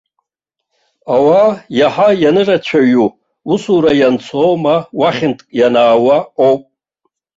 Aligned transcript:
Ауаа 1.15 1.51
иаҳа 1.79 2.09
ианырацәаҩу 2.23 3.07
усура 3.53 3.91
ианцо 3.99 4.43
ма 4.63 4.75
уахьынтәи 4.99 5.47
ианаауа 5.59 6.17
ауп. 6.45 6.61